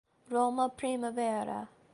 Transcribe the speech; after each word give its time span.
Roma 0.31 0.67
Primavera 0.67 1.69